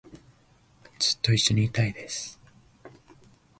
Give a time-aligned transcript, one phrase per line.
[0.97, 2.39] ずっと一緒にいたいです